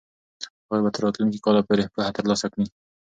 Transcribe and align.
هغوی 0.63 0.83
به 0.83 0.89
تر 0.95 1.01
راتلونکي 1.05 1.39
کاله 1.45 1.61
پورې 1.67 1.91
پوهه 1.93 2.11
ترلاسه 2.17 2.47
کړي. 2.53 2.65